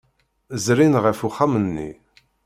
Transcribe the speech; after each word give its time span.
Zrin 0.65 0.93
ɣef 1.03 1.19
uxxam-nni. 1.27 1.89